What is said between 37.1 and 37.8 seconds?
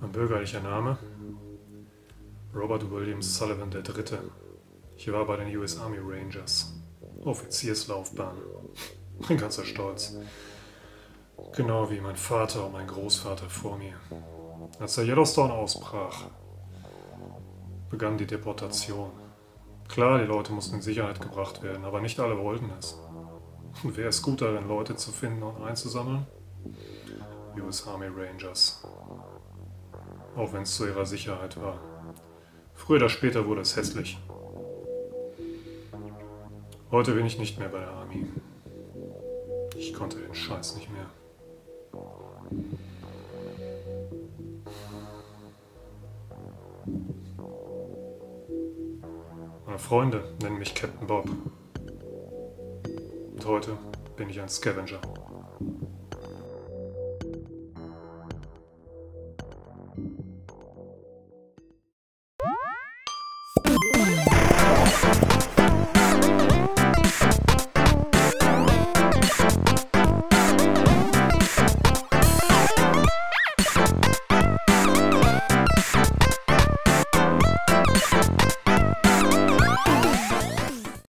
bin ich nicht mehr bei